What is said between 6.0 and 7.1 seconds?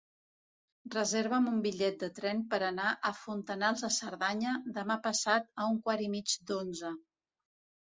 i mig d'onze.